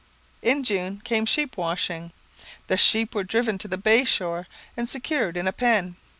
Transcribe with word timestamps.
In 0.41 0.63
June 0.63 0.99
came 1.05 1.27
sheep 1.27 1.55
washing. 1.57 2.11
The 2.65 2.75
sheep 2.75 3.13
were 3.13 3.23
driven 3.23 3.59
to 3.59 3.67
the 3.67 3.77
bay 3.77 4.03
shore 4.03 4.47
and 4.75 4.89
secured 4.89 5.37
in 5.37 5.47
a 5.47 5.53
pen. 5.53 5.95